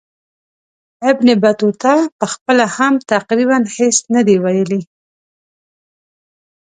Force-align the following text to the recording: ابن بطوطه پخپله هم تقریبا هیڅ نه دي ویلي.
ابن 1.11 1.27
بطوطه 1.43 1.95
پخپله 2.19 2.65
هم 2.75 2.93
تقریبا 3.13 3.57
هیڅ 3.75 3.97
نه 4.13 4.21
دي 4.27 4.35
ویلي. 4.43 4.81